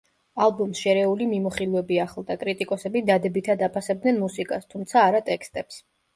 [0.43, 5.81] ალბომს შერეული მიმოხილვები ახლდა, კრიტიკოსები დადებითად აფასებდნენ მუსიკას, თუმცა არა ტექსტებს.